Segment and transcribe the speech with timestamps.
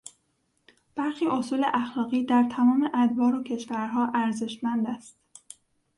[0.95, 5.17] برخی اصول اخلاقی در تمام ادوار و کشورها ارزشمند است.